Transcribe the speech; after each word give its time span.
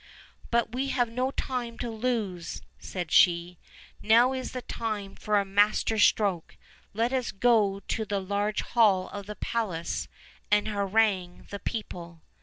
"But 0.49 0.71
we 0.71 0.87
have 0.87 1.11
no 1.11 1.29
time 1.29 1.77
to 1.77 1.91
lose," 1.91 2.63
said 2.79 3.11
she; 3.11 3.59
"now 4.01 4.33
is 4.33 4.51
the 4.51 4.63
time 4.63 5.13
for 5.13 5.39
a 5.39 5.45
master 5.45 5.99
stroke; 5.99 6.57
let 6.95 7.13
us 7.13 7.31
go 7.31 7.81
to 7.81 8.03
the 8.05 8.19
large 8.19 8.61
hall 8.63 9.09
of 9.09 9.27
the 9.27 9.35
palace, 9.35 10.07
and 10.49 10.69
harangue 10.69 11.45
the 11.51 11.59
people." 11.59 12.23